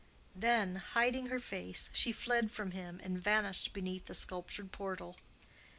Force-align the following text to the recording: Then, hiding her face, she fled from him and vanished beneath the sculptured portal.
Then, 0.35 0.77
hiding 0.77 1.27
her 1.27 1.39
face, 1.39 1.91
she 1.93 2.11
fled 2.11 2.49
from 2.49 2.71
him 2.71 2.99
and 3.03 3.21
vanished 3.21 3.71
beneath 3.71 4.05
the 4.05 4.15
sculptured 4.15 4.71
portal. 4.71 5.17